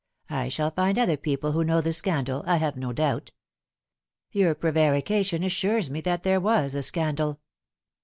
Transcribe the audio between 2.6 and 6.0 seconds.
no doubt. Your prevarication assures